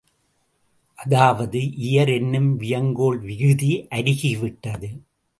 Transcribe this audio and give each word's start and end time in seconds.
அதாவது, 0.99 1.59
இயர் 1.59 2.13
என்னும் 2.13 2.59
வியங்கோள் 2.61 3.19
விகுதி 3.19 3.87
அருகி 3.89 4.39
விட்டது. 4.39 4.89